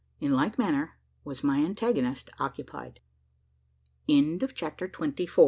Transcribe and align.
In 0.19 0.33
like 0.33 0.57
manner 0.57 0.97
was 1.23 1.43
my 1.43 1.59
antagonist, 1.59 2.31
occupied. 2.39 3.01
CHAPTER 4.09 4.87
TWENTY 4.87 5.27
FIVE. 5.27 5.39